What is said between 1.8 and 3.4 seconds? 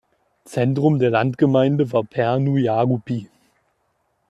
war Pärnu-Jaagupi.